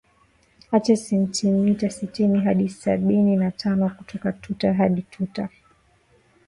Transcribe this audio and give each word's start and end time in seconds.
acha 0.71 0.95
sentimita 0.95 1.89
sitini 1.89 2.39
hadi 2.39 2.69
sabini 2.69 3.35
na 3.35 3.51
tano 3.51 3.89
kutoka 3.89 4.31
tuta 4.31 4.73
hadi 4.73 5.01
tuta 5.01 5.49